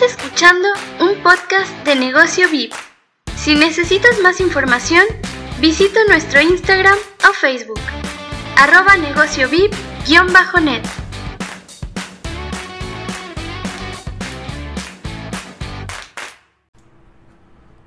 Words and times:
Estás 0.00 0.16
escuchando 0.16 0.68
un 1.00 1.20
podcast 1.24 1.72
de 1.84 1.96
Negocio 1.96 2.48
VIP. 2.48 2.72
Si 3.34 3.56
necesitas 3.56 4.20
más 4.22 4.40
información, 4.40 5.02
visita 5.60 5.98
nuestro 6.06 6.40
Instagram 6.40 6.94
o 7.28 7.32
Facebook, 7.32 7.80
arroba 8.56 8.96
negocio 8.96 9.48
VIP-net. 9.48 10.84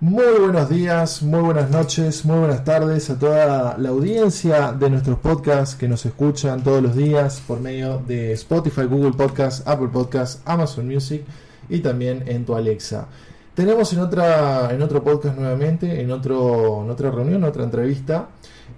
Muy 0.01 0.37
buenos 0.37 0.69
días, 0.69 1.21
muy 1.21 1.39
buenas 1.39 1.69
noches, 1.69 2.25
muy 2.25 2.39
buenas 2.39 2.65
tardes 2.65 3.09
a 3.09 3.17
toda 3.17 3.77
la 3.77 3.87
audiencia 3.87 4.73
de 4.73 4.89
nuestros 4.89 5.17
podcasts 5.19 5.75
que 5.75 5.87
nos 5.87 6.05
escuchan 6.05 6.61
todos 6.61 6.83
los 6.83 6.93
días 6.93 7.41
por 7.47 7.61
medio 7.61 7.99
de 7.99 8.33
Spotify, 8.33 8.83
Google 8.83 9.13
Podcasts, 9.13 9.65
Apple 9.65 9.87
Podcasts, 9.87 10.41
Amazon 10.43 10.89
Music 10.89 11.23
y 11.71 11.79
también 11.79 12.23
en 12.27 12.45
tu 12.45 12.53
Alexa. 12.53 13.07
Tenemos 13.55 13.91
en 13.93 13.99
otra 13.99 14.71
en 14.73 14.81
otro 14.81 15.03
podcast 15.03 15.37
nuevamente, 15.37 16.01
en 16.01 16.11
otro 16.11 16.83
en 16.83 16.89
otra 16.91 17.09
reunión, 17.09 17.43
otra 17.43 17.63
entrevista. 17.63 18.29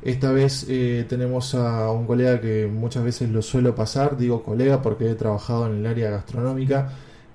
Esta 0.02 0.32
vez 0.32 0.66
eh, 0.70 1.06
tenemos 1.10 1.56
a 1.56 1.92
un 1.92 2.06
colega 2.06 2.40
que 2.40 2.68
muchas 2.68 3.04
veces 3.04 3.30
lo 3.30 3.42
suelo 3.42 3.76
pasar, 3.76 4.18
digo 4.18 4.44
colega 4.44 4.82
porque 4.82 5.10
he 5.10 5.16
trabajado 5.16 5.68
en 5.68 5.78
el 5.78 5.88
área 5.88 6.12
gastronómica 6.12 6.92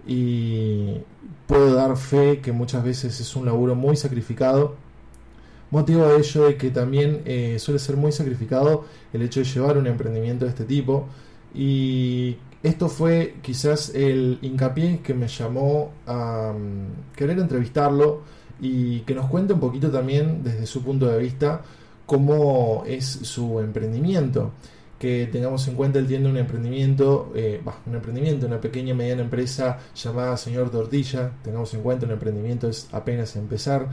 y 0.06 0.98
puedo 1.46 1.74
dar 1.74 1.96
fe 1.96 2.40
que 2.40 2.52
muchas 2.52 2.84
veces 2.84 3.20
es 3.20 3.36
un 3.36 3.46
laburo 3.46 3.74
muy 3.74 3.96
sacrificado. 3.96 4.76
Motivo 5.70 6.06
de 6.06 6.18
ello 6.18 6.48
es 6.48 6.56
que 6.56 6.70
también 6.70 7.22
eh, 7.26 7.56
suele 7.58 7.78
ser 7.78 7.96
muy 7.96 8.12
sacrificado 8.12 8.84
el 9.12 9.22
hecho 9.22 9.40
de 9.40 9.46
llevar 9.46 9.76
un 9.76 9.86
emprendimiento 9.86 10.44
de 10.44 10.50
este 10.50 10.64
tipo 10.64 11.06
y 11.54 12.36
esto 12.62 12.88
fue 12.88 13.36
quizás 13.42 13.90
el 13.94 14.38
hincapié 14.42 15.00
que 15.00 15.14
me 15.14 15.28
llamó 15.28 15.92
a 16.06 16.52
mm, 16.52 17.14
querer 17.16 17.38
entrevistarlo 17.38 18.22
y 18.60 19.00
que 19.00 19.14
nos 19.14 19.26
cuente 19.30 19.52
un 19.52 19.60
poquito 19.60 19.90
también 19.90 20.42
desde 20.42 20.66
su 20.66 20.82
punto 20.82 21.06
de 21.06 21.18
vista 21.18 21.62
cómo 22.06 22.84
es 22.86 23.06
su 23.06 23.60
emprendimiento. 23.60 24.52
Que 24.98 25.28
tengamos 25.30 25.68
en 25.68 25.76
cuenta, 25.76 26.00
él 26.00 26.08
tiene 26.08 26.28
un 26.28 26.36
emprendimiento, 26.36 27.30
eh, 27.36 27.60
un 27.86 27.94
emprendimiento, 27.94 28.46
una 28.46 28.60
pequeña 28.60 28.94
mediana 28.94 29.22
empresa 29.22 29.78
llamada 29.94 30.36
Señor 30.36 30.70
Tortilla. 30.70 31.30
Tengamos 31.44 31.72
en 31.74 31.82
cuenta, 31.82 32.06
un 32.06 32.12
emprendimiento 32.12 32.68
es 32.68 32.88
apenas 32.90 33.36
empezar. 33.36 33.86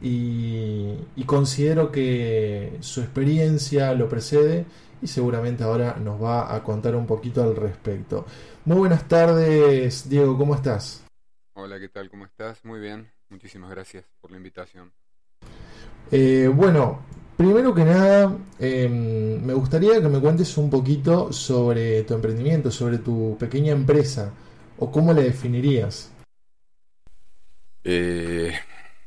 Y, 0.00 0.94
y 1.16 1.24
considero 1.24 1.90
que 1.90 2.76
su 2.80 3.00
experiencia 3.00 3.92
lo 3.94 4.08
precede 4.08 4.64
y 5.02 5.06
seguramente 5.06 5.64
ahora 5.64 5.96
nos 5.96 6.22
va 6.22 6.54
a 6.54 6.62
contar 6.62 6.96
un 6.96 7.06
poquito 7.06 7.42
al 7.42 7.56
respecto. 7.56 8.26
Muy 8.64 8.78
buenas 8.78 9.06
tardes, 9.08 10.08
Diego, 10.08 10.36
¿cómo 10.36 10.54
estás? 10.54 11.02
Hola, 11.54 11.78
¿qué 11.80 11.88
tal? 11.88 12.10
¿Cómo 12.10 12.24
estás? 12.24 12.64
Muy 12.64 12.80
bien, 12.80 13.10
muchísimas 13.30 13.70
gracias 13.70 14.04
por 14.20 14.30
la 14.30 14.36
invitación. 14.36 14.92
Eh, 16.10 16.50
bueno, 16.52 17.02
primero 17.36 17.74
que 17.74 17.84
nada, 17.84 18.36
em, 18.58 19.42
me 19.44 19.54
gustaría 19.54 20.00
que 20.00 20.08
me 20.08 20.20
cuentes 20.20 20.56
un 20.56 20.70
poquito 20.70 21.32
sobre 21.32 22.02
tu 22.04 22.14
emprendimiento, 22.14 22.70
sobre 22.70 22.98
tu 22.98 23.36
pequeña 23.38 23.72
empresa, 23.72 24.32
o 24.78 24.90
cómo 24.90 25.12
la 25.12 25.22
definirías. 25.22 26.12
Eh, 27.84 28.52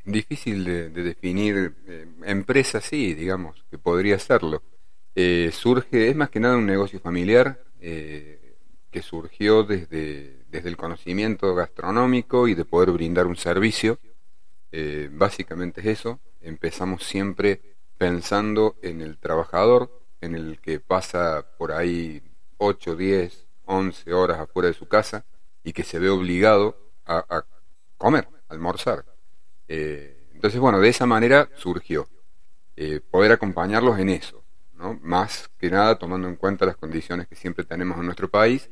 difícil 0.06 0.64
de, 0.64 0.90
definir. 0.90 1.76
Eh, 1.88 2.08
empresa 2.26 2.82
sí, 2.82 3.14
digamos, 3.14 3.64
que 3.70 3.78
podría 3.78 4.20
serlo. 4.20 4.62
Eh, 5.16 5.52
surge, 5.54 6.10
es 6.10 6.16
más 6.16 6.30
que 6.30 6.40
nada 6.40 6.58
un 6.58 6.66
negocio 6.66 7.00
familiar 7.00 7.64
eh, 7.80 8.56
que 8.90 9.02
surgió 9.02 9.64
desde, 9.64 10.46
desde 10.50 10.70
el 10.70 10.78
conocimiento 10.78 11.54
gastronómico 11.56 12.48
y 12.48 12.56
de 12.56 12.66
poder 12.66 12.92
brindar 12.92 13.28
un 13.28 13.36
servicio. 13.36 14.00
Básicamente 15.12 15.82
es 15.82 16.00
eso. 16.00 16.22
Empezamos 16.40 17.04
siempre 17.04 17.60
pensando 17.98 18.78
en 18.82 19.02
el 19.02 19.18
trabajador, 19.18 19.92
en 20.22 20.34
el 20.34 20.60
que 20.60 20.80
pasa 20.80 21.46
por 21.58 21.74
ahí 21.74 22.24
8, 22.58 22.96
10, 22.96 23.48
11 23.66 24.14
horas 24.14 24.40
afuera 24.40 24.70
de 24.70 24.74
su 24.74 24.88
casa 24.88 25.26
y 25.64 25.74
que 25.74 25.84
se 25.84 26.00
ve 26.00 26.10
obligado 26.10 26.78
a, 27.06 27.44
comer, 27.98 28.28
a 28.48 28.54
almorzar. 28.54 29.06
Entonces, 30.34 30.60
bueno, 30.60 30.80
de 30.80 30.90
esa 30.90 31.06
manera 31.06 31.50
surgió. 31.56 32.08
poder 33.12 33.32
acompañarlos 33.32 34.00
en 34.00 34.10
eso 34.10 34.42
más 35.02 35.50
que 35.58 35.70
nada 35.70 35.98
tomando 35.98 36.28
en 36.28 36.36
cuenta 36.36 36.66
las 36.66 36.76
condiciones 36.76 37.28
que 37.28 37.36
siempre 37.36 37.64
tenemos 37.64 37.98
en 38.00 38.06
nuestro 38.06 38.30
país. 38.30 38.70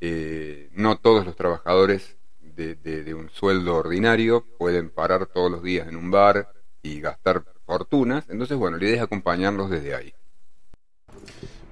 Eh, 0.00 0.68
no 0.72 0.98
todos 0.98 1.24
los 1.24 1.36
trabajadores 1.36 2.16
de, 2.40 3.14
un 3.14 3.30
sueldo 3.30 3.76
ordinario 3.76 4.44
pueden 4.58 4.90
parar 4.90 5.26
todos 5.26 5.50
los 5.50 5.62
días 5.62 5.88
en 5.88 5.96
un 5.96 6.10
bar 6.10 6.48
y 6.82 7.00
gastar 7.00 7.44
fortunas. 7.64 8.24
Entonces, 8.28 8.56
bueno, 8.56 8.76
la 8.76 8.84
idea 8.84 8.96
es 8.96 9.02
acompañarlos 9.02 9.70
desde 9.70 9.94
ahí. 9.94 10.12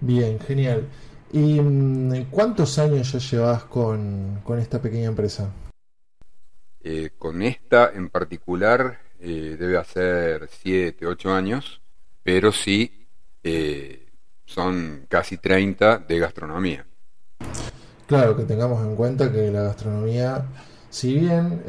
Bien, 0.00 0.38
genial. 0.41 0.86
¿Y 1.32 1.60
mm, 1.60 2.26
cuántos 2.30 2.78
años 2.78 3.12
ya 3.12 3.18
llevas 3.18 3.64
con, 3.64 4.41
esta 4.58 4.80
pequeña 4.80 5.08
empresa? 5.08 5.50
Eh, 6.82 7.10
con 7.18 7.42
esta 7.42 7.91
en 7.92 8.08
particular 8.08 8.98
eh, 9.20 9.56
debe 9.58 9.76
hacer 9.76 10.48
7, 10.50 11.06
8 11.06 11.32
años, 11.32 11.80
pero 12.22 12.52
sí 12.52 13.06
eh, 13.44 14.06
son 14.46 15.04
casi 15.08 15.36
30 15.36 15.98
de 15.98 16.18
gastronomía. 16.18 16.86
Claro, 18.06 18.34
que 18.36 18.44
tengamos 18.44 18.82
en 18.82 18.96
cuenta 18.96 19.30
que 19.30 19.50
la 19.50 19.62
gastronomía, 19.62 20.44
si 20.88 21.14
bien 21.14 21.62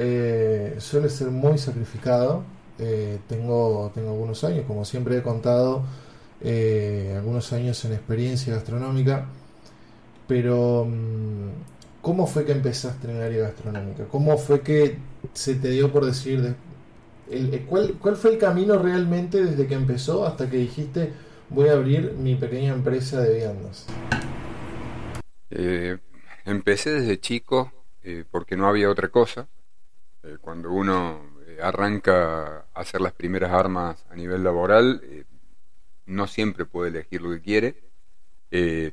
suele 0.80 1.10
ser 1.10 1.30
muy 1.30 1.60
sacrificado, 1.60 2.44
tengo, 3.28 3.92
tengo 3.94 4.10
algunos 4.10 4.44
años, 4.44 4.66
como 4.66 4.84
siempre 4.84 5.18
he 5.18 5.22
contado, 5.22 5.84
algunos 7.16 7.54
años 7.54 7.86
en 7.86 7.94
experiencia 7.94 8.56
gastronómica, 8.56 9.28
pero 10.28 10.88
mm, 10.90 11.50
¿cómo 12.02 12.28
fue 12.28 12.46
que 12.46 12.52
empezaste 12.52 13.10
en 13.10 13.18
el 13.18 13.24
área 13.24 13.44
gastronómica? 13.44 14.06
¿Cómo 14.06 14.38
fue 14.38 14.62
que 14.62 14.98
se 15.34 15.56
te 15.56 15.70
dio 15.70 15.92
por 15.92 16.06
decir, 16.06 16.56
¿cuál, 17.68 17.96
¿cuál 18.02 18.16
fue 18.16 18.32
el 18.32 18.38
camino 18.38 18.78
realmente 18.78 19.44
desde 19.44 19.68
que 19.68 19.76
empezó 19.76 20.26
hasta 20.26 20.50
que 20.50 20.58
dijiste, 20.58 21.14
voy 21.50 21.70
a 21.70 21.74
abrir 21.74 22.14
mi 22.14 22.36
pequeña 22.36 22.74
empresa 22.74 23.22
de 23.22 23.38
viandas? 23.38 23.86
Eh, 25.50 25.98
empecé 26.46 26.92
desde 26.92 27.20
chico 27.20 27.72
eh, 28.04 28.26
porque 28.30 28.58
no 28.58 28.68
había 28.68 28.90
otra 28.90 29.10
cosa. 29.10 29.48
Eh, 30.24 30.38
cuando 30.42 30.72
uno 30.72 31.32
arranca 31.62 32.66
a 32.74 32.80
hacer 32.80 33.02
las 33.02 33.14
primeras 33.14 33.52
armas 33.52 34.06
a 34.10 34.16
nivel 34.16 34.44
laboral, 34.44 35.02
no 36.08 36.26
siempre 36.26 36.66
puede 36.66 36.90
elegir 36.90 37.22
lo 37.22 37.32
que 37.32 37.42
quiere. 37.42 37.91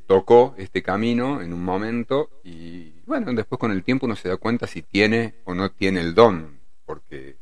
Tocó 0.07 0.55
este 0.57 0.83
camino 0.83 1.43
en 1.43 1.53
un 1.53 1.65
momento 1.65 2.31
y 2.45 2.93
bueno, 3.07 3.33
después 3.33 3.59
con 3.59 3.73
el 3.73 3.83
tiempo 3.83 4.07
uno 4.07 4.15
se 4.15 4.29
da 4.29 4.37
cuenta 4.37 4.69
si 4.69 4.83
tiene 4.83 5.35
o 5.45 5.55
no 5.55 5.73
tiene 5.73 6.01
el 6.01 6.15
don, 6.15 6.61
porque 6.87 7.37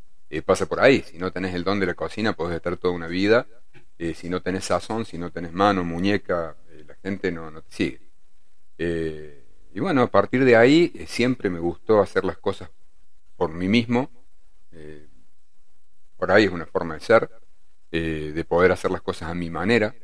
pasa 0.45 0.67
por 0.67 0.81
ahí, 0.81 1.03
si 1.03 1.19
no 1.19 1.31
tenés 1.31 1.55
el 1.55 1.63
don 1.63 1.79
de 1.79 1.87
la 1.87 1.95
cocina 1.95 2.33
puedes 2.33 2.57
estar 2.57 2.77
toda 2.79 2.95
una 2.95 3.07
vida 3.07 3.47
eh, 3.99 4.13
si 4.13 4.29
no 4.29 4.43
tenés 4.43 4.65
sazón, 4.65 5.07
si 5.07 5.17
no 5.17 5.31
tenés 5.31 5.53
mano, 5.53 5.83
muñeca, 5.83 6.55
eh, 6.69 6.85
la 6.87 6.95
gente 6.97 7.33
no, 7.33 7.51
no 7.51 7.63
te 7.63 7.73
sigue. 7.73 8.01
Eh, 8.77 9.45
y 9.73 9.81
bueno, 9.81 10.03
a 10.03 10.11
partir 10.11 10.45
de 10.45 10.55
ahí 10.55 11.07
siempre 11.07 11.49
me 11.49 11.59
gustó 11.59 12.01
hacer 12.01 12.25
las 12.25 12.37
cosas 12.39 12.71
por 13.37 13.53
mí 13.53 13.69
mismo. 13.69 14.11
por 16.17 16.31
ahí 16.31 16.45
es 16.45 16.51
una 16.51 16.67
forma 16.67 16.95
de 16.95 17.01
ser, 17.01 17.31
de 17.91 18.45
poder 18.49 18.73
hacer 18.73 18.91
las 18.91 19.03
cosas 19.03 19.31
a 19.31 19.35
mi 19.35 19.51
manera. 19.51 19.95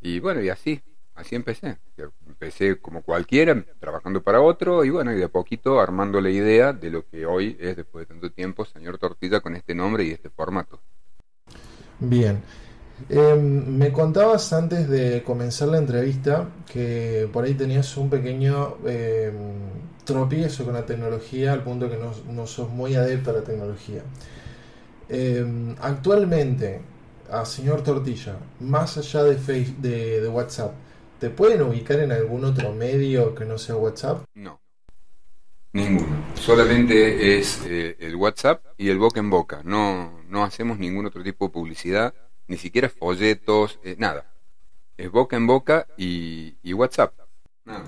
Y 0.00 0.20
bueno, 0.20 0.42
y 0.42 0.48
así, 0.48 0.82
así 1.14 1.34
empecé. 1.34 1.78
Empecé 2.26 2.80
como 2.80 3.02
cualquiera, 3.02 3.64
trabajando 3.78 4.22
para 4.22 4.40
otro, 4.40 4.84
y 4.84 4.90
bueno, 4.90 5.12
y 5.12 5.16
de 5.16 5.24
a 5.24 5.28
poquito 5.28 5.80
armando 5.80 6.20
la 6.20 6.30
idea 6.30 6.72
de 6.72 6.90
lo 6.90 7.06
que 7.06 7.26
hoy 7.26 7.56
es, 7.60 7.76
después 7.76 8.06
de 8.06 8.14
tanto 8.14 8.30
tiempo, 8.32 8.64
Señor 8.64 8.98
Tortilla 8.98 9.40
con 9.40 9.56
este 9.56 9.74
nombre 9.74 10.04
y 10.04 10.10
este 10.10 10.30
formato. 10.30 10.80
Bien. 12.00 12.42
Em, 13.08 13.76
me 13.76 13.92
contabas 13.92 14.52
antes 14.52 14.88
de 14.88 15.22
comenzar 15.24 15.68
la 15.68 15.78
entrevista 15.78 16.48
que 16.70 17.28
por 17.32 17.44
ahí 17.44 17.54
tenías 17.54 17.96
un 17.96 18.08
pequeño 18.08 18.76
em, 18.86 19.32
tropiezo 20.04 20.64
con 20.64 20.74
la 20.74 20.86
tecnología 20.86 21.52
al 21.52 21.62
punto 21.64 21.90
que 21.90 21.98
no, 21.98 22.46
sos 22.46 22.68
muy 22.70 22.94
adepto 22.94 23.30
a 23.30 23.34
la 23.34 23.42
tecnología. 23.42 24.02
Em, 25.08 25.74
actualmente, 25.80 26.80
a 27.30 27.44
señor 27.44 27.82
Tortilla, 27.82 28.36
más 28.60 28.96
allá 28.96 29.24
de, 29.24 29.36
Facebook, 29.36 29.78
de, 29.80 30.28
WhatsApp, 30.28 30.72
¿te 31.18 31.30
pueden 31.30 31.62
ubicar 31.62 32.00
en 32.00 32.12
algún 32.12 32.44
otro 32.44 32.72
medio 32.72 33.34
que 33.34 33.44
no 33.44 33.58
sea 33.58 33.76
WhatsApp? 33.76 34.24
No. 34.34 34.60
Ninguno. 35.72 36.24
Solamente 36.34 37.36
es 37.36 37.62
eh, 37.66 37.96
el 37.98 38.14
WhatsApp 38.14 38.64
y 38.78 38.90
el 38.90 38.98
boca 38.98 39.18
en 39.18 39.30
boca. 39.30 39.62
No, 39.64 40.20
no 40.28 40.44
hacemos 40.44 40.78
ningún 40.78 41.06
otro 41.06 41.22
tipo 41.22 41.46
de 41.46 41.50
publicidad 41.50 42.14
ni 42.46 42.56
siquiera 42.56 42.88
folletos, 42.88 43.78
eh, 43.82 43.96
nada. 43.98 44.30
Es 44.96 45.10
boca 45.10 45.36
en 45.36 45.46
boca 45.46 45.86
y, 45.96 46.72
WhatsApp. 46.72 47.12
Nada 47.64 47.84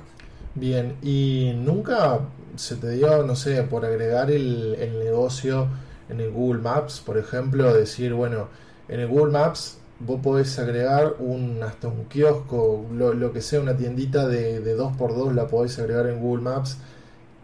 Bien, 0.55 0.97
¿y 1.03 1.53
nunca 1.55 2.21
se 2.57 2.77
te 2.77 2.91
dio, 2.91 3.23
no 3.23 3.37
sé, 3.37 3.63
por 3.63 3.85
agregar 3.85 4.31
el, 4.31 4.75
el 4.81 4.99
negocio 4.99 5.69
en 6.09 6.21
el 6.21 6.31
Google 6.31 6.63
Maps, 6.63 7.01
por 7.05 7.19
ejemplo, 7.19 7.73
decir, 7.75 8.15
bueno, 8.15 8.49
en 8.89 9.01
el 9.01 9.09
Google 9.09 9.33
Maps 9.33 9.79
vos 10.01 10.21
podés 10.21 10.59
agregar 10.59 11.17
un 11.19 11.63
hasta 11.63 11.89
un 11.89 12.05
kiosco, 12.05 12.87
lo, 12.93 13.33
que 13.33 13.41
sea, 13.41 13.61
una 13.61 13.77
tiendita 13.77 14.27
de, 14.29 14.61
de 14.61 14.77
2x2 14.77 15.33
la 15.33 15.47
podés 15.47 15.79
agregar 15.79 16.07
en 16.07 16.21
Google 16.21 16.43
Maps. 16.43 16.79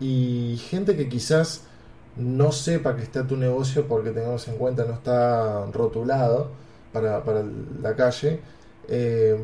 Y 0.01 0.57
gente 0.69 0.97
que 0.97 1.09
quizás 1.09 1.65
no 2.17 2.53
sepa 2.53 2.97
que 2.97 3.03
está 3.03 3.27
tu 3.27 3.37
negocio 3.37 3.87
porque 3.89 4.11
tengamos 4.11 4.47
en 4.49 4.57
cuenta 4.57 4.85
no 4.85 4.95
está 4.95 5.67
rotulado 5.67 6.51
para, 6.93 7.25
para 7.25 7.43
la 7.83 7.97
calle, 7.97 8.41
eh, 8.89 9.37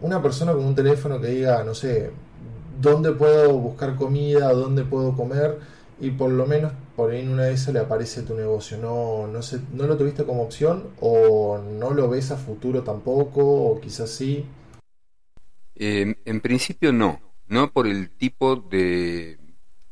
una 0.00 0.22
persona 0.22 0.52
con 0.52 0.64
un 0.64 0.74
teléfono 0.74 1.20
que 1.20 1.28
diga, 1.28 1.62
no 1.64 1.74
sé, 1.74 2.10
dónde 2.80 3.12
puedo 3.12 3.52
buscar 3.58 3.94
comida, 3.96 4.52
dónde 4.52 4.84
puedo 4.84 5.14
comer 5.14 5.58
y 6.00 6.10
por 6.10 6.30
lo 6.30 6.46
menos 6.46 6.72
por 6.96 7.10
ahí 7.10 7.20
en 7.20 7.30
una 7.30 7.44
de 7.44 7.52
esas 7.52 7.74
le 7.74 7.80
aparece 7.80 8.22
tu 8.22 8.34
negocio. 8.34 8.78
No, 8.78 9.26
no, 9.26 9.42
sé, 9.42 9.60
¿No 9.72 9.86
lo 9.86 9.96
tuviste 9.96 10.24
como 10.24 10.42
opción 10.42 10.88
o 11.00 11.58
no 11.58 11.92
lo 11.92 12.08
ves 12.08 12.30
a 12.30 12.36
futuro 12.36 12.82
tampoco 12.82 13.42
o 13.44 13.80
quizás 13.80 14.10
sí? 14.10 14.44
en 15.78 16.40
principio 16.40 16.90
no, 16.90 17.20
no 17.48 17.70
por 17.70 17.86
el 17.86 18.08
tipo 18.08 18.56
de, 18.56 19.38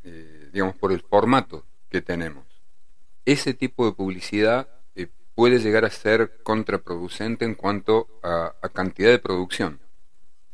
eh, 0.03 0.49
digamos, 0.51 0.75
por 0.77 0.91
el 0.91 1.01
formato 1.01 1.63
que 1.89 2.01
tenemos. 2.01 2.43
Ese 3.23 3.53
tipo 3.53 3.85
de 3.85 3.91
publicidad 3.91 4.67
eh, 4.95 5.07
puede 5.35 5.59
llegar 5.59 5.85
a 5.85 5.91
ser 5.91 6.39
contraproducente 6.41 7.45
en 7.45 7.53
cuanto 7.53 8.07
a 8.23 8.69
cantidad 8.73 9.11
de 9.11 9.19
producción. 9.19 9.79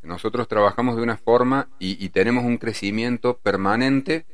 Nosotros 0.02 0.48
trabajamos 0.48 0.96
de 0.96 1.04
una 1.04 1.18
forma 1.18 1.70
y, 1.78 2.10
tenemos 2.10 2.44
un 2.44 2.58
crecimiento 2.58 3.38
permanente, 3.38 4.26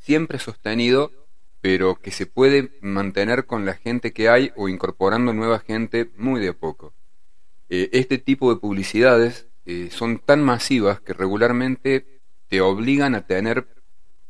siempre 0.00 0.38
sostenido, 0.40 1.12
pero 1.60 1.96
que 1.96 2.10
se 2.10 2.26
puede 2.26 2.78
mantener 2.80 3.46
con 3.46 3.66
la 3.66 3.74
gente 3.74 4.12
que 4.12 4.28
hay 4.28 4.52
o 4.56 4.68
incorporando 4.68 5.32
nueva 5.32 5.58
gente 5.60 6.10
muy 6.16 6.40
de 6.40 6.48
a 6.48 6.52
poco. 6.54 6.94
Eh, 7.68 7.90
este 7.92 8.18
tipo 8.18 8.52
de 8.52 8.60
publicidades 8.60 9.46
eh, 9.66 9.88
son 9.90 10.18
tan 10.18 10.42
masivas 10.42 11.00
que 11.00 11.12
regularmente 11.12 12.20
te 12.48 12.60
obligan 12.60 13.14
a 13.14 13.26
tener 13.26 13.68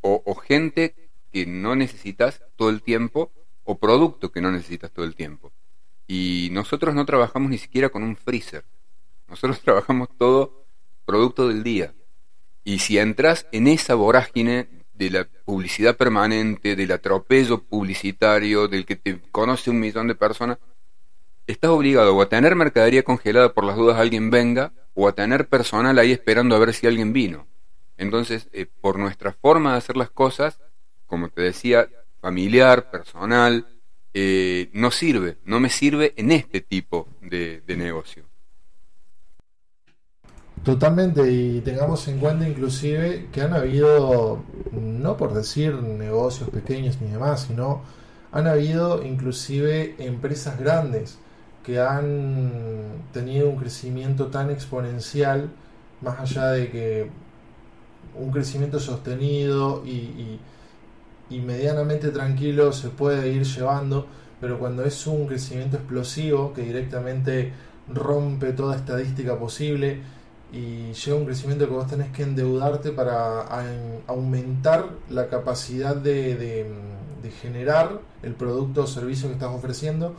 o, 0.03 0.35
gente 0.35 0.95
que 1.33 1.47
no 1.47 1.77
necesitas 1.77 2.43
todo 2.57 2.71
el 2.71 2.83
tiempo 2.83 3.33
o 3.65 3.79
producto 3.79 4.33
que 4.33 4.41
no 4.41 4.51
necesitas 4.51 4.91
todo 4.91 5.05
el 5.05 5.15
tiempo. 5.15 5.53
Y 6.07 6.49
nosotros 6.53 6.95
no 6.95 7.07
trabajamos 7.07 7.51
ni 7.51 7.59
siquiera 7.59 7.91
con 7.91 8.03
un 8.03 8.17
freezer. 8.17 8.65
Nosotros 9.29 9.61
trabajamos 9.65 10.09
todo 10.19 10.65
producto 11.05 11.49
del 11.49 11.63
día. 11.63 11.95
Y 12.65 12.81
si 12.81 12.99
entras 12.99 13.47
en 13.53 13.69
esa 13.69 13.95
vorágine 13.95 14.69
de 15.01 15.11
la 15.11 15.27
publicidad 15.47 15.97
permanente, 15.97 16.77
del 16.77 16.93
atropello 16.93 17.63
publicitario, 17.63 18.69
del 18.69 18.85
que 18.85 18.97
te 18.97 19.19
conoce 19.33 19.71
un 19.71 19.81
millón 19.81 20.09
de 20.09 20.15
personas, 20.15 20.59
estás 21.47 21.71
obligado 21.71 22.15
o 22.15 22.21
a 22.21 22.29
tener 22.29 22.55
mercadería 22.55 23.03
congelada 23.03 23.55
por 23.55 23.65
las 23.65 23.77
dudas 23.77 23.99
alguien 23.99 24.31
venga, 24.31 24.75
o 24.93 25.09
a 25.09 25.15
tener 25.15 25.49
personal 25.49 25.99
ahí 25.99 26.13
esperando 26.13 26.55
a 26.55 26.59
ver 26.59 26.75
si 26.75 26.87
alguien 26.87 27.15
vino. 27.15 27.47
Entonces, 27.97 28.51
eh, 28.53 28.67
por 28.67 28.99
nuestra 28.99 29.33
forma 29.33 29.73
de 29.73 29.79
hacer 29.79 29.97
las 29.97 30.11
cosas, 30.11 30.61
como 31.07 31.31
te 31.31 31.41
decía, 31.41 31.89
familiar, 32.21 32.91
personal, 32.91 33.67
eh, 34.13 34.69
no 34.75 34.91
sirve, 34.91 35.39
no 35.45 35.61
me 35.61 35.71
sirve 35.71 36.13
en 36.17 36.31
este 36.31 36.61
tipo 36.61 37.09
de 37.23 37.63
negocio. 37.69 38.30
Totalmente, 40.65 41.33
y 41.33 41.63
tengamos 41.63 42.07
en 42.09 42.19
cuenta 42.19 42.47
inclusive 42.47 43.29
que 43.33 43.41
han 43.41 43.55
habido, 43.55 44.43
no 44.73 45.17
por 45.17 45.33
decir 45.33 45.75
negocios 45.75 46.51
pequeños 46.51 47.01
ni 47.01 47.11
demás, 47.11 47.47
sino 47.49 47.81
han 48.31 48.47
habido 48.47 49.03
inclusive 49.03 49.95
empresas 49.99 50.59
grandes 50.61 51.19
que 51.65 51.81
han 51.81 52.53
tenido 53.13 53.49
un 53.49 53.57
crecimiento 53.57 54.27
tan 54.27 54.51
exponencial, 54.51 55.49
más 56.03 56.21
allá 56.21 56.49
de 56.49 56.71
que 56.71 57.11
un 58.15 58.31
crecimiento 58.31 58.81
sostenido 58.81 59.83
y, 59.87 60.39
y 61.31 61.41
medianamente 61.41 62.11
tranquilo 62.11 62.73
se 62.73 62.91
puede 62.91 63.31
ir 63.33 63.45
llevando, 63.45 64.07
pero 64.43 64.59
cuando 64.59 64.85
es 64.85 65.07
un 65.07 65.27
crecimiento 65.27 65.79
explosivo 65.79 66.53
que 66.53 66.63
directamente 66.63 67.53
rompe 67.89 68.53
toda 68.53 68.77
estadística 68.77 69.39
posible, 69.39 70.20
y 70.53 70.93
llega 70.93 71.17
un 71.17 71.25
crecimiento 71.25 71.67
que 71.67 71.75
vos 71.75 71.87
tenés 71.87 72.11
que 72.11 72.23
endeudarte 72.23 72.91
para 72.91 73.47
aumentar 74.07 74.87
la 75.09 75.29
capacidad 75.29 75.95
de, 75.95 76.67
generar 77.41 78.01
el 78.23 78.35
producto 78.35 78.83
o 78.83 78.87
servicio 78.87 79.29
que 79.29 79.35
estás 79.35 79.51
ofreciendo 79.51 80.17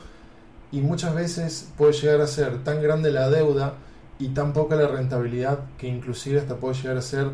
y 0.72 0.80
muchas 0.80 1.14
veces 1.14 1.70
puede 1.78 1.92
llegar 1.94 2.22
a 2.22 2.28
ser 2.28 2.64
tan 2.64 2.82
grande 2.82 3.12
la 3.12 3.30
deuda 3.30 3.74
y 4.18 4.30
tan 4.30 4.54
poca 4.54 4.76
la 4.76 4.88
rentabilidad 4.88 5.60
que 5.78 5.88
inclusive 5.88 6.40
hasta 6.40 6.56
puede 6.56 6.76
llegar 6.76 6.98
a 6.98 7.02
ser 7.02 7.32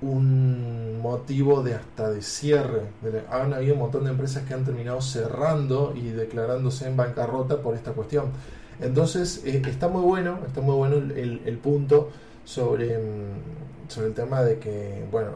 un 0.00 1.00
motivo 1.00 1.62
de 1.62 1.74
hasta 1.74 2.10
de 2.10 2.22
cierre. 2.22 2.82
Han 3.30 3.52
habido 3.52 3.74
un 3.74 3.80
montón 3.80 4.04
de 4.04 4.10
empresas 4.10 4.44
que 4.44 4.54
han 4.54 4.64
terminado 4.64 5.00
cerrando 5.00 5.92
y 5.94 6.10
declarándose 6.10 6.86
en 6.86 6.96
bancarrota 6.96 7.60
por 7.60 7.74
esta 7.74 7.92
cuestión. 7.92 8.30
Entonces, 8.82 9.42
eh, 9.44 9.62
está 9.66 9.88
muy 9.88 10.02
bueno, 10.02 10.40
está 10.46 10.60
muy 10.60 10.74
bueno 10.74 10.96
el, 10.96 11.58
punto 11.62 12.10
sobre, 12.44 12.98
mm, 12.98 13.88
sobre 13.88 14.08
el 14.08 14.14
tema 14.14 14.42
de 14.42 14.58
que, 14.58 15.04
bueno, 15.10 15.30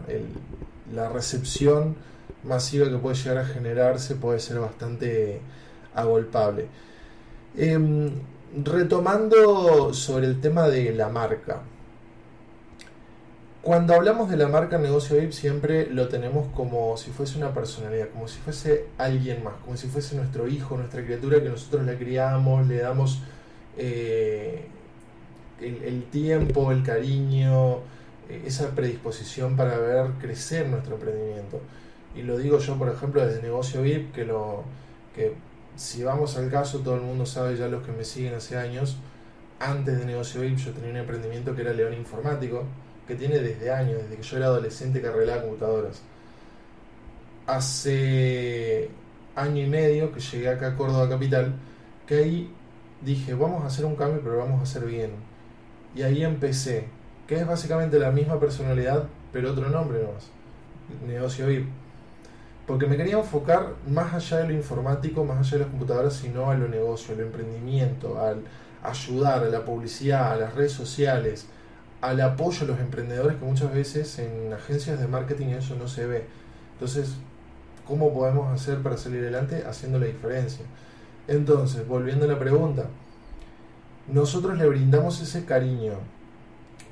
la 0.95 1.09
recepción 1.09 1.97
masiva 2.45 2.89
que 2.89 2.97
puede 2.97 3.17
llegar 3.17 3.39
a 3.39 3.45
generarse 3.45 4.15
puede 4.17 4.41
ser 4.41 4.59
bastante 4.59 5.41
agolpable. 5.95 6.67
Em, 7.57 8.11
retomando 8.65 9.93
sobre 9.95 10.27
el 10.27 10.41
tema 10.41 10.69
de 10.69 10.93
la 10.93 11.09
marca. 11.09 11.63
Cuando 13.67 13.95
hablamos 13.95 14.31
de 14.31 14.37
la 14.37 14.47
marca 14.47 14.79
negocio 14.79 15.17
VIP 15.17 15.33
siempre 15.33 15.91
lo 15.91 16.07
tenemos 16.07 16.47
como 16.55 16.97
si 16.97 17.11
fuese 17.11 17.37
una 17.37 17.53
personalidad, 17.53 18.11
como 18.11 18.29
si 18.29 18.39
fuese 18.39 18.85
alguien 18.97 19.43
más, 19.43 19.55
como 19.65 19.77
si 19.77 19.89
fuese 19.89 20.15
nuestro 20.15 20.47
hijo, 20.47 20.77
nuestra 20.77 21.05
criatura 21.05 21.43
que 21.43 21.49
nosotros 21.49 21.85
le 21.85 21.99
criamos, 21.99 22.65
le 22.69 22.77
damos 22.77 23.23
eh, 23.77 24.67
el, 25.61 26.05
tiempo, 26.13 26.71
el 26.71 26.85
cariño, 26.85 27.79
eh, 28.29 28.45
esa 28.47 28.71
predisposición 28.71 29.57
para 29.57 29.77
ver 29.79 30.11
crecer 30.21 30.69
nuestro 30.69 30.95
emprendimiento. 30.95 31.61
Y 32.15 32.23
lo 32.23 32.39
digo 32.39 32.61
yo, 32.61 32.79
por 32.79 32.89
ejemplo, 32.89 33.27
desde 33.27 33.43
Negocio 33.43 33.83
VIP, 33.83 34.13
que, 34.13 34.25
lo, 34.25 34.63
que 35.13 35.33
si 35.75 36.05
vamos 36.05 36.37
al 36.37 36.53
caso, 36.53 36.83
todo 36.85 36.95
el 36.95 37.03
mundo 37.03 37.27
sabe, 37.27 37.57
ya 37.57 37.67
los 37.67 37.85
que 37.85 37.91
me 37.91 38.05
siguen 38.05 38.35
hace 38.35 38.57
años, 38.57 38.97
antes 39.59 39.99
de 39.99 40.05
Negocio 40.05 40.41
VIP 40.43 40.59
yo 40.59 40.71
tenía 40.71 40.91
un 40.91 40.97
emprendimiento 40.99 41.57
que 41.57 41.63
era 41.63 41.73
León 41.73 41.95
Informático, 41.95 42.63
que 43.07 43.15
tiene 43.15 43.39
desde 43.39 43.71
años, 43.71 44.03
desde 44.03 44.17
que 44.17 44.23
yo 44.23 44.37
era 44.37 44.47
adolescente 44.47 45.01
que 45.01 45.07
arreglaba 45.07 45.43
computadoras. 45.43 46.03
Hace 47.47 48.91
año 49.37 49.63
y 49.63 49.67
medio 49.67 50.13
que 50.13 50.21
llegué 50.21 50.49
acá 50.49 50.69
a 50.69 50.77
Córdoba 50.77 51.09
Capital, 51.09 51.55
que 52.07 52.17
ahí 52.17 52.53
dije, 53.03 53.35
vamos 53.35 53.63
a 53.63 53.67
hacer 53.67 53.85
un 53.85 53.95
cambio, 53.95 54.21
pero 54.23 54.39
vamos 54.39 54.61
a 54.61 54.63
hacer 54.65 54.85
bien. 54.85 55.11
Y 55.95 56.03
ahí 56.03 56.25
empecé, 56.25 56.89
que 57.27 57.37
es 57.37 57.47
básicamente 57.47 57.99
la 57.99 58.11
misma 58.11 58.41
personalidad, 58.41 59.05
pero 59.33 59.53
otro 59.53 59.69
nombre 59.69 60.03
nomás, 60.03 60.29
negocio 61.07 61.47
VIP. 61.47 61.69
Porque 62.67 62.87
me 62.87 62.97
quería 62.97 63.19
enfocar 63.19 63.75
más 63.87 64.13
allá 64.13 64.39
de 64.39 64.49
lo 64.49 64.55
informático, 64.55 65.25
más 65.25 65.39
allá 65.39 65.53
de 65.53 65.59
las 65.59 65.69
computadoras, 65.69 66.15
sino 66.15 66.51
a 66.51 66.55
lo 66.57 66.67
negocio, 66.67 67.15
al 67.15 67.21
emprendimiento, 67.21 68.21
al 68.21 68.43
ayudar 68.83 69.45
a 69.45 69.49
la 69.49 69.65
publicidad, 69.65 70.33
a 70.33 70.37
las 70.37 70.55
redes 70.55 70.73
sociales, 70.73 71.47
al 72.09 72.21
apoyo 72.21 72.65
a 72.65 72.69
los 72.69 72.81
emprendedores, 72.81 73.37
que 73.39 73.45
muchas 73.45 73.73
veces 73.73 74.19
en 74.19 74.53
agencias 74.53 75.01
de 75.01 75.09
marketing 75.09 75.49
eso 75.49 75.75
no 75.75 75.89
se 75.89 76.07
ve. 76.07 76.25
Entonces, 76.75 77.17
¿cómo 77.87 78.13
podemos 78.13 78.53
hacer 78.53 78.83
para 78.83 78.97
salir 78.97 79.21
adelante 79.21 79.65
haciendo 79.67 79.99
la 79.99 80.07
diferencia? 80.07 80.65
Entonces, 81.29 81.87
volviendo 81.87 82.25
a 82.25 82.29
la 82.29 82.39
pregunta, 82.39 82.87
nosotros 84.09 84.57
le 84.57 84.67
brindamos 84.69 85.21
ese 85.21 85.45
cariño 85.45 85.95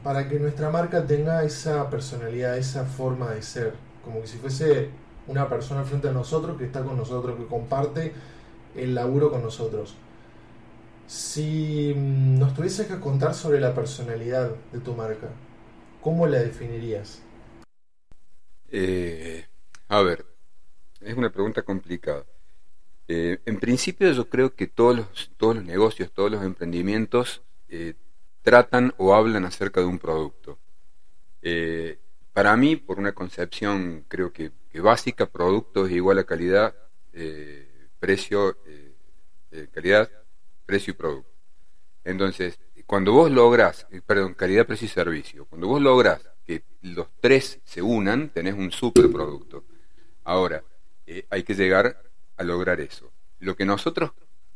para 0.03 0.29
que 0.29 0.39
nuestra 0.41 0.71
marca 0.71 1.07
tenga 1.07 1.45
esa 1.45 1.89
personalidad, 1.89 2.59
esa 2.59 2.85
forma 2.85 3.31
de 3.31 3.43
ser, 3.43 3.75
como 4.05 4.21
que 4.21 4.27
si 4.27 4.39
fuese 4.39 4.91
una 5.29 5.49
persona 5.49 5.85
frente 5.85 6.09
a 6.09 6.13
nosotros 6.13 6.59
que 6.59 6.65
está 6.65 6.83
con 6.83 6.97
nosotros, 6.97 7.37
que 7.39 7.47
comparte 7.47 8.13
el 8.75 8.95
laburo 8.95 9.31
con 9.31 9.43
nosotros. 9.43 9.95
Si 11.07 11.93
nos 11.95 12.55
tuvieses 12.55 12.87
que 12.87 12.99
contar 12.99 13.35
sobre 13.35 13.61
la 13.61 13.75
personalidad 13.75 14.51
de 14.73 14.79
tu 14.81 14.95
marca, 14.95 15.29
¿cómo 16.01 16.27
la 16.27 16.39
definirías? 16.39 17.23
Eh, 18.71 19.47
a 19.89 20.01
ver, 20.01 20.25
es 21.03 21.15
una 21.15 21.31
pregunta 21.31 21.63
complicada. 21.63 22.25
Eh, 23.07 23.39
en 23.45 23.61
principio 23.61 24.11
yo 24.13 24.31
creo 24.31 24.55
que 24.55 24.67
todos 24.67 24.97
los, 24.97 25.65
negocios, 25.65 26.11
todos 26.11 26.31
los 26.31 26.43
emprendimientos 26.43 27.43
eh, 27.69 27.95
tratan 28.41 28.95
o 28.97 29.15
hablan 29.15 29.45
acerca 29.45 29.81
de 29.81 29.87
un 29.87 29.99
producto. 29.99 30.59
Para 32.33 32.57
mí, 32.57 32.77
por 32.77 32.99
una 32.99 33.13
concepción 33.13 34.07
creo 34.09 34.33
que, 34.33 34.51
básica, 34.81 35.27
producto 35.27 35.87
es 35.87 35.93
igual 35.93 36.19
a 36.19 36.25
calidad, 36.25 36.75
precio, 38.01 38.57
calidad, 39.73 40.11
precio 40.67 40.93
y 40.93 40.97
producto. 40.97 41.31
Entonces, 42.05 42.59
cuando 42.87 43.13
vos 43.13 43.31
logras, 43.31 43.87
perdón, 44.07 44.35
calidad, 44.35 44.67
precio 44.67 44.87
y 44.87 44.89
servicio, 44.89 45.47
cuando 45.47 45.69
vos 45.69 45.81
logras 45.81 46.21
que 46.45 46.63
los 46.83 47.09
tres 47.21 47.61
se 47.65 47.81
unan, 47.81 48.29
tenés 48.29 48.55
un 48.55 48.71
superproducto. 48.71 49.65
Ahora, 50.25 50.63
hay 51.31 51.43
que 51.43 51.55
llegar 51.55 52.03
a 52.37 52.45
lograr 52.45 52.81
eso. 52.81 53.11
Lo 53.39 53.57
que 53.57 53.65
nosotros 53.65 54.13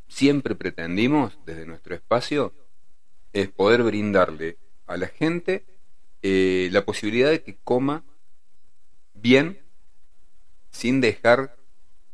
siempre 0.08 0.54
pretendimos 0.54 1.38
desde 1.44 1.66
nuestro 1.66 1.94
espacio 1.94 2.52
es 3.32 3.48
poder 3.48 3.82
brindarle 3.82 4.58
a 4.86 4.96
la 4.96 5.08
gente 5.08 5.64
eh, 6.22 6.68
la 6.72 6.84
posibilidad 6.84 7.30
de 7.30 7.42
que 7.42 7.56
coma 7.62 8.04
bien 9.14 9.60
sin 10.70 11.00
dejar 11.00 11.56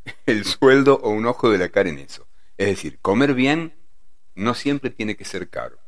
el 0.25 0.45
sueldo 0.45 0.99
o 1.01 1.09
un 1.09 1.25
ojo 1.25 1.49
de 1.49 1.57
la 1.57 1.69
cara 1.69 1.89
en 1.89 1.99
eso. 1.99 2.27
Es 2.57 2.67
decir, 2.67 2.99
comer 2.99 3.33
bien 3.33 3.73
no 4.35 4.53
siempre 4.53 4.89
tiene 4.89 5.15
que 5.15 5.25
ser 5.25 5.49
caro. 5.49 5.79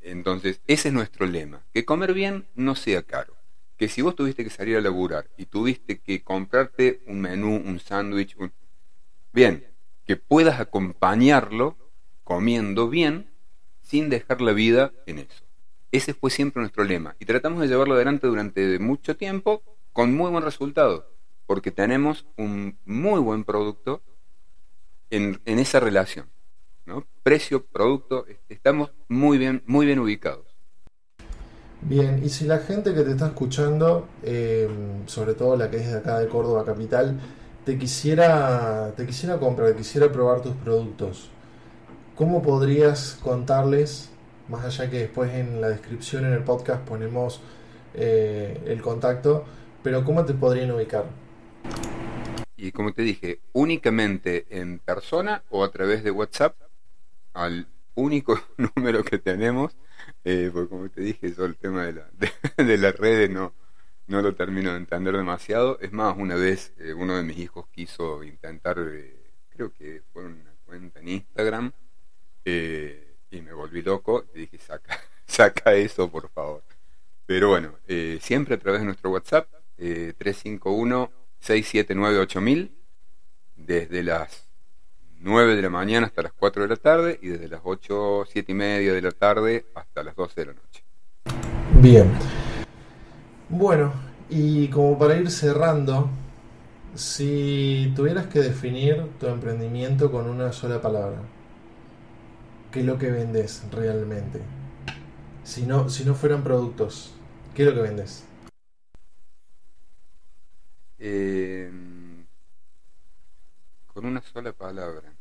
Entonces, 0.00 0.60
ese 0.66 0.88
es 0.88 0.94
nuestro 0.94 1.26
lema, 1.26 1.62
que 1.72 1.84
comer 1.84 2.12
bien 2.12 2.48
no 2.54 2.74
sea 2.74 3.02
caro. 3.02 3.36
Que 3.76 3.88
si 3.88 4.02
vos 4.02 4.16
tuviste 4.16 4.44
que 4.44 4.50
salir 4.50 4.76
a 4.76 4.80
laburar 4.80 5.28
y 5.36 5.46
tuviste 5.46 6.00
que 6.00 6.22
comprarte 6.22 7.02
un 7.06 7.20
menú, 7.20 7.56
un 7.56 7.78
sándwich, 7.78 8.36
un... 8.36 8.52
bien, 9.32 9.66
que 10.04 10.16
puedas 10.16 10.60
acompañarlo 10.60 11.76
comiendo 12.24 12.88
bien 12.88 13.30
sin 13.82 14.08
dejar 14.08 14.40
la 14.40 14.52
vida 14.52 14.92
en 15.06 15.20
eso. 15.20 15.44
Ese 15.90 16.14
fue 16.14 16.30
siempre 16.30 16.60
nuestro 16.60 16.84
lema 16.84 17.14
y 17.20 17.26
tratamos 17.26 17.60
de 17.60 17.68
llevarlo 17.68 17.94
adelante 17.94 18.26
durante 18.26 18.78
mucho 18.78 19.16
tiempo 19.16 19.62
con 19.92 20.14
muy 20.14 20.30
buen 20.30 20.42
resultado, 20.42 21.12
porque 21.46 21.70
tenemos 21.70 22.26
un 22.36 22.78
muy 22.86 23.20
buen 23.20 23.44
producto 23.44 24.02
en, 25.10 25.40
esa 25.44 25.80
relación. 25.80 26.30
¿No? 26.86 27.06
Precio, 27.22 27.64
producto, 27.64 28.24
estamos 28.48 28.92
muy 29.08 29.38
bien, 29.38 29.62
muy 29.66 29.86
bien 29.86 29.98
ubicados. 29.98 30.46
Bien, 31.80 32.22
y 32.24 32.28
si 32.28 32.44
la 32.44 32.58
gente 32.58 32.94
que 32.94 33.02
te 33.02 33.10
está 33.10 33.26
escuchando, 33.26 34.06
eh, 34.22 34.68
sobre 35.06 35.34
todo 35.34 35.56
la 35.56 35.70
que 35.70 35.78
es 35.78 35.90
de 35.90 35.98
acá 35.98 36.18
de 36.20 36.28
Córdoba 36.28 36.64
Capital, 36.64 37.18
te 37.64 37.76
quisiera, 37.76 38.92
te 38.96 39.04
quisiera 39.06 39.38
comprar, 39.38 39.74
quisiera 39.74 40.10
probar 40.10 40.42
tus 40.42 40.54
productos, 40.54 41.30
¿cómo 42.14 42.42
podrías 42.42 43.18
contarles 43.22 44.12
más 44.48 44.64
allá 44.64 44.90
que 44.90 44.98
después 44.98 45.32
en 45.32 45.60
la 45.60 45.68
descripción 45.68 46.24
en 46.24 46.32
el 46.32 46.44
podcast 46.44 46.82
ponemos 46.86 47.40
eh, 47.94 48.60
el 48.66 48.80
contacto, 48.82 49.44
pero 49.82 50.04
¿cómo 50.04 50.24
te 50.24 50.34
podrían 50.34 50.70
ubicar? 50.70 51.06
Y 52.56 52.70
como 52.70 52.92
te 52.92 53.02
dije, 53.02 53.40
únicamente 53.52 54.46
en 54.50 54.78
persona 54.78 55.42
o 55.50 55.64
a 55.64 55.70
través 55.72 56.04
de 56.04 56.10
WhatsApp, 56.10 56.54
al 57.34 57.66
único 57.94 58.40
número 58.76 59.04
que 59.04 59.18
tenemos, 59.18 59.76
eh, 60.24 60.50
porque 60.52 60.68
como 60.68 60.88
te 60.88 61.00
dije, 61.00 61.32
yo 61.34 61.44
el 61.44 61.56
tema 61.56 61.84
de, 61.84 61.92
la, 61.94 62.10
de, 62.64 62.78
las 62.78 62.96
redes 62.96 63.30
no, 63.30 63.54
no 64.06 64.22
lo 64.22 64.34
termino 64.34 64.70
de 64.70 64.78
entender 64.78 65.16
demasiado. 65.16 65.78
Es 65.80 65.92
más, 65.92 66.16
una 66.16 66.36
vez 66.36 66.72
eh, 66.78 66.94
uno 66.94 67.16
de 67.16 67.22
mis 67.22 67.38
hijos 67.38 67.66
quiso 67.68 68.22
intentar, 68.24 68.76
creo 69.50 69.72
que 69.72 70.02
fue 70.12 70.26
una 70.26 70.54
cuenta 70.64 71.00
en 71.00 71.08
Instagram, 71.08 71.72
eh, 72.44 73.14
y 73.30 73.40
me 73.40 73.52
volví 73.52 73.82
loco 73.82 74.24
y 74.34 74.40
dije, 74.40 74.58
saca, 74.58 75.00
saca 75.26 75.74
eso, 75.74 76.10
por 76.10 76.28
favor. 76.30 76.64
Pero 77.26 77.50
bueno, 77.50 77.78
eh, 77.86 78.18
siempre 78.20 78.56
a 78.56 78.58
través 78.58 78.80
de 78.80 78.86
nuestro 78.86 79.10
WhatsApp, 79.10 79.48
eh, 79.78 80.12
351-679-8000, 80.18 82.70
desde 83.56 84.02
las 84.02 84.48
9 85.22 85.54
de 85.54 85.62
la 85.62 85.70
mañana 85.70 86.08
hasta 86.08 86.22
las 86.22 86.32
4 86.32 86.62
de 86.62 86.68
la 86.68 86.76
tarde 86.76 87.18
y 87.22 87.28
desde 87.28 87.48
las 87.48 87.60
8, 87.62 88.24
7 88.26 88.50
y 88.50 88.54
media 88.54 88.92
de 88.92 89.02
la 89.02 89.12
tarde 89.12 89.66
hasta 89.74 90.02
las 90.02 90.16
12 90.16 90.40
de 90.40 90.46
la 90.46 90.52
noche. 90.54 90.84
Bien. 91.80 92.10
Bueno, 93.48 93.92
y 94.28 94.68
como 94.68 94.98
para 94.98 95.16
ir 95.16 95.30
cerrando, 95.30 96.10
si 96.94 97.92
tuvieras 97.94 98.26
que 98.26 98.40
definir 98.40 99.06
tu 99.20 99.26
emprendimiento 99.26 100.10
con 100.10 100.28
una 100.28 100.52
sola 100.52 100.80
palabra, 100.80 101.18
qué 102.72 102.80
es 102.80 102.86
lo 102.86 102.98
que 102.98 103.10
vendes 103.10 103.62
realmente. 103.70 104.40
Si 105.44 105.66
no, 105.66 105.88
si 105.88 106.04
no 106.04 106.14
fueran 106.14 106.42
productos, 106.42 107.14
¿qué 107.54 107.62
es 107.62 107.68
lo 107.68 107.74
que 107.74 107.82
vendes? 107.82 108.24
Em, 110.98 112.24
con 113.86 114.06
una 114.06 114.22
sola 114.22 114.52
palabra. 114.52 115.11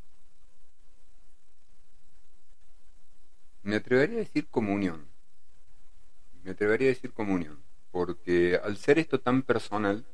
Me 3.71 3.77
atrevería 3.77 4.17
a 4.17 4.19
decir 4.19 4.47
comunión. 4.49 5.07
Me 6.43 6.51
atrevería 6.51 6.89
a 6.89 6.93
decir 6.93 7.13
comunión. 7.13 7.63
Porque 7.89 8.59
al 8.61 8.75
ser 8.75 8.99
esto 8.99 9.21
tan 9.21 9.43
personal, 9.43 10.05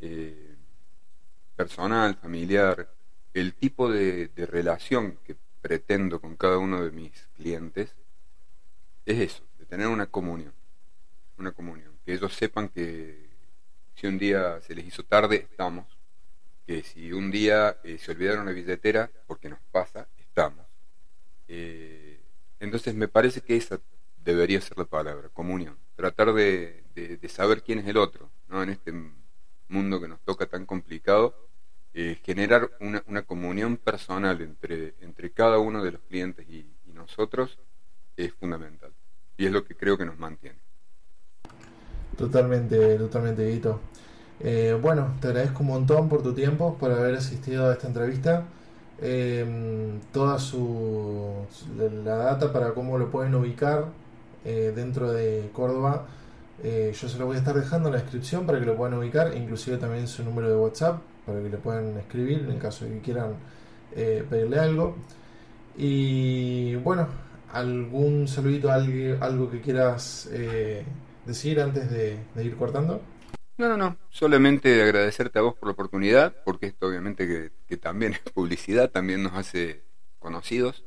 eh, 0.00 0.56
personal, 1.54 2.14
familiar, 2.14 2.90
el 3.34 3.52
tipo 3.52 3.92
de, 3.92 4.30
relación 4.34 5.18
que 5.26 5.36
pretendo 5.60 6.22
con 6.22 6.36
cada 6.36 6.56
uno 6.56 6.82
de 6.82 6.90
mis 6.90 7.12
clientes 7.36 7.94
es 9.04 9.18
eso, 9.18 9.44
de 9.58 9.66
tener 9.66 9.88
una 9.88 10.06
comunión, 10.06 10.54
una 11.36 11.52
comunión, 11.52 11.98
que 12.06 12.14
ellos 12.14 12.32
sepan 12.34 12.70
que 12.70 13.28
si 13.94 14.06
un 14.06 14.16
día 14.16 14.58
se 14.62 14.74
les 14.74 14.86
hizo 14.86 15.02
tarde, 15.02 15.46
estamos, 15.50 15.84
que 16.66 16.82
si 16.82 17.12
un 17.12 17.30
día 17.30 17.76
eh, 17.84 17.98
se 17.98 18.12
olvidaron 18.12 18.46
la 18.46 18.52
billetera, 18.52 19.10
porque 19.26 19.50
nos 19.50 19.60
pasa, 19.70 20.08
estamos. 20.16 20.64
Eh, 21.46 22.07
entonces 22.60 22.94
me 22.94 23.08
parece 23.08 23.40
que 23.40 23.56
esa 23.56 23.80
debería 24.24 24.60
ser 24.60 24.78
la 24.78 24.84
palabra, 24.84 25.28
comunión, 25.30 25.76
tratar 25.96 26.32
de, 26.32 26.84
saber 27.28 27.62
quién 27.62 27.78
es 27.78 27.86
el 27.86 27.96
otro, 27.96 28.30
¿no? 28.48 28.62
en 28.62 28.70
este 28.70 28.92
mundo 29.68 30.00
que 30.00 30.08
nos 30.08 30.20
toca 30.20 30.46
tan 30.46 30.66
complicado 30.66 31.34
eh, 31.94 32.18
generar 32.22 32.70
una, 32.80 33.22
comunión 33.22 33.76
personal 33.76 34.40
entre, 34.40 34.94
entre 35.00 35.32
cada 35.32 35.58
uno 35.58 35.82
de 35.82 35.92
los 35.92 36.00
clientes 36.02 36.48
y, 36.48 36.66
nosotros 36.94 37.56
es 38.16 38.32
fundamental. 38.34 38.92
Y 39.36 39.46
es 39.46 39.52
lo 39.52 39.64
que 39.64 39.76
creo 39.76 39.96
que 39.96 40.04
nos 40.04 40.18
mantiene. 40.18 40.58
Totalmente, 42.16 42.98
totalmente, 42.98 43.48
Guito. 43.48 43.80
Eh, 44.40 44.76
bueno, 44.82 45.16
te 45.20 45.28
agradezco 45.28 45.60
un 45.60 45.68
montón 45.68 46.08
por 46.08 46.24
tu 46.24 46.34
tiempo, 46.34 46.76
por 46.76 46.90
haber 46.90 47.14
asistido 47.14 47.70
a 47.70 47.74
esta 47.74 47.86
entrevista. 47.86 48.48
Em, 49.00 50.00
toda 50.12 50.38
su 50.38 51.32
la 52.04 52.16
data 52.16 52.52
para 52.52 52.74
cómo 52.74 52.98
lo 52.98 53.10
pueden 53.10 53.34
ubicar 53.36 53.86
eh, 54.44 54.72
dentro 54.74 55.12
de 55.12 55.50
Córdoba 55.52 56.06
yo 56.60 57.08
se 57.08 57.16
lo 57.16 57.26
voy 57.26 57.36
a 57.36 57.38
estar 57.38 57.54
dejando 57.54 57.88
en 57.88 57.94
la 57.94 58.00
descripción 58.00 58.44
para 58.44 58.58
que 58.58 58.66
lo 58.66 58.76
puedan 58.76 58.98
ubicar 58.98 59.36
inclusive 59.36 59.76
también 59.76 60.08
su 60.08 60.24
número 60.24 60.48
de 60.48 60.56
WhatsApp 60.56 61.00
para 61.28 61.42
que 61.42 61.50
le 61.50 61.58
puedan 61.58 61.96
escribir 61.98 62.46
en 62.50 62.58
caso 62.58 62.86
de 62.86 62.92
que 62.94 63.00
quieran 63.00 63.34
eh, 63.94 64.24
pedirle 64.28 64.58
algo. 64.58 64.96
Y 65.76 66.74
bueno, 66.76 67.06
algún 67.52 68.26
saludito, 68.26 68.70
algo, 68.72 69.50
que 69.50 69.60
quieras 69.60 70.28
eh, 70.32 70.84
decir 71.26 71.60
antes 71.60 71.90
de, 71.90 72.18
ir 72.42 72.56
cortando. 72.56 73.00
No, 73.58 73.68
no, 73.68 73.76
no, 73.76 73.98
solamente 74.08 74.80
agradecerte 74.80 75.40
a 75.40 75.42
vos 75.42 75.56
por 75.56 75.66
la 75.66 75.72
oportunidad, 75.72 76.32
porque 76.44 76.66
esto 76.66 76.86
obviamente 76.86 77.50
que, 77.66 77.76
también 77.76 78.12
es 78.12 78.20
publicidad, 78.32 78.88
también 78.88 79.24
nos 79.24 79.32
hace 79.34 79.82
conocidos 80.20 80.84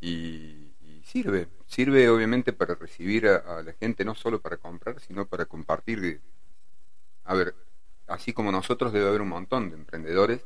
y, 0.00 0.72
sirve, 1.04 1.46
sirve 1.66 2.08
obviamente 2.08 2.52
para 2.52 2.74
recibir 2.74 3.28
a, 3.28 3.62
la 3.62 3.72
gente, 3.74 4.04
no 4.04 4.16
solo 4.16 4.40
para 4.40 4.56
comprar, 4.56 5.00
sino 5.00 5.26
para 5.26 5.46
compartir. 5.46 6.20
A 7.24 7.34
ver, 7.34 7.54
así 8.08 8.32
como 8.32 8.50
nosotros 8.50 8.92
debe 8.92 9.08
haber 9.08 9.22
un 9.22 9.28
montón 9.28 9.70
de 9.70 9.76
emprendedores, 9.76 10.44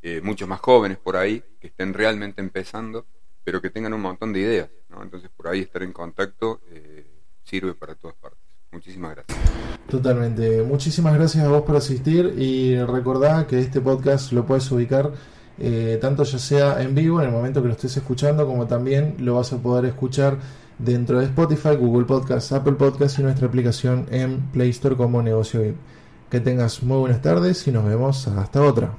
eh, 0.00 0.22
muchos 0.22 0.48
más 0.48 0.60
jóvenes 0.60 0.96
por 0.96 1.16
ahí, 1.16 1.44
que 1.60 1.66
estén 1.66 1.92
realmente 1.92 2.40
empezando, 2.40 3.06
pero 3.44 3.60
que 3.60 3.68
tengan 3.68 3.92
un 3.92 4.00
montón 4.00 4.32
de 4.32 4.40
ideas. 4.40 4.70
Entonces 5.02 5.28
por 5.28 5.48
ahí 5.48 5.60
estar 5.60 5.82
en 5.82 5.92
contacto 5.92 6.62
eh, 6.70 7.06
sirve 7.42 7.74
para 7.74 7.94
todas 7.96 8.16
partes. 8.16 8.51
Muchísimas 8.72 9.14
gracias. 9.14 9.38
Totalmente. 9.88 10.62
Muchísimas 10.62 11.14
gracias 11.14 11.44
a 11.44 11.48
vos 11.48 11.62
por 11.62 11.76
asistir 11.76 12.34
y 12.38 12.82
recordá 12.82 13.46
que 13.46 13.60
este 13.60 13.80
podcast 13.80 14.32
lo 14.32 14.46
puedes 14.46 14.70
ubicar 14.70 15.12
eh, 15.58 15.98
tanto 16.00 16.24
ya 16.24 16.38
sea 16.38 16.82
en 16.82 16.94
vivo 16.94 17.20
en 17.20 17.26
el 17.28 17.32
momento 17.32 17.60
que 17.60 17.68
lo 17.68 17.74
estés 17.74 17.96
escuchando 17.96 18.46
como 18.46 18.66
también 18.66 19.16
lo 19.18 19.34
vas 19.34 19.52
a 19.52 19.58
poder 19.58 19.84
escuchar 19.84 20.38
dentro 20.78 21.18
de 21.18 21.26
Spotify, 21.26 21.76
Google 21.76 22.06
Podcast, 22.06 22.52
Apple 22.52 22.72
Podcast 22.72 23.18
y 23.18 23.22
nuestra 23.22 23.46
aplicación 23.46 24.06
en 24.10 24.40
Play 24.52 24.70
Store 24.70 24.96
como 24.96 25.22
Negocio. 25.22 25.60
Que 26.30 26.40
tengas 26.40 26.82
muy 26.82 26.98
buenas 26.98 27.20
tardes 27.20 27.66
y 27.68 27.72
nos 27.72 27.84
vemos 27.84 28.26
hasta 28.26 28.62
otra. 28.62 28.90